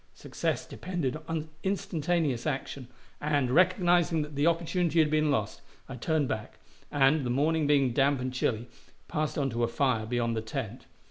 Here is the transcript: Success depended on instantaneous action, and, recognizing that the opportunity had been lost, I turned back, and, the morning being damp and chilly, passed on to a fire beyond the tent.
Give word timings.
Success 0.15 0.65
depended 0.65 1.15
on 1.27 1.49
instantaneous 1.61 2.47
action, 2.47 2.87
and, 3.21 3.51
recognizing 3.51 4.23
that 4.23 4.33
the 4.33 4.47
opportunity 4.47 4.97
had 4.97 5.11
been 5.11 5.29
lost, 5.29 5.61
I 5.87 5.95
turned 5.95 6.27
back, 6.27 6.57
and, 6.91 7.23
the 7.23 7.29
morning 7.29 7.67
being 7.67 7.93
damp 7.93 8.19
and 8.19 8.33
chilly, 8.33 8.67
passed 9.07 9.37
on 9.37 9.51
to 9.51 9.63
a 9.63 9.67
fire 9.67 10.07
beyond 10.07 10.35
the 10.35 10.41
tent. 10.41 10.87